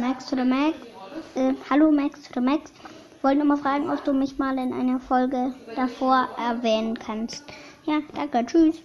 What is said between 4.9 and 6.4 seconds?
Folge davor